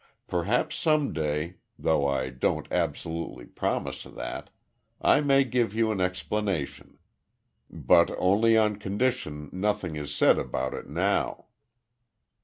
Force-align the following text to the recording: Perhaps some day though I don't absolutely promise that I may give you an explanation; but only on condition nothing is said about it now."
Perhaps 0.25 0.77
some 0.77 1.13
day 1.13 1.57
though 1.77 2.07
I 2.07 2.31
don't 2.31 2.67
absolutely 2.71 3.45
promise 3.45 4.01
that 4.01 4.49
I 4.99 5.21
may 5.21 5.43
give 5.43 5.75
you 5.75 5.91
an 5.91 6.01
explanation; 6.01 6.97
but 7.69 8.09
only 8.17 8.57
on 8.57 8.77
condition 8.77 9.47
nothing 9.53 9.95
is 9.97 10.11
said 10.11 10.39
about 10.39 10.73
it 10.73 10.89
now." 10.89 11.49